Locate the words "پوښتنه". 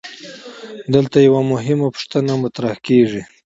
1.95-2.33